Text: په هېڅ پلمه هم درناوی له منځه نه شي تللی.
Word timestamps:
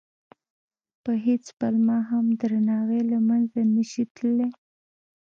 په 1.03 1.11
هېڅ 1.25 1.45
پلمه 1.59 1.97
هم 2.09 2.25
درناوی 2.41 3.01
له 3.11 3.17
منځه 3.29 3.59
نه 3.75 3.83
شي 3.91 4.03
تللی. 4.15 4.49